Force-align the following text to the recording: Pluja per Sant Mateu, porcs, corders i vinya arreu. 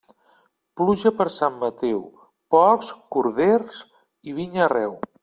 Pluja 0.79 1.11
per 1.19 1.27
Sant 1.35 1.59
Mateu, 1.65 2.01
porcs, 2.57 2.91
corders 3.17 3.87
i 4.33 4.39
vinya 4.43 4.69
arreu. 4.71 4.99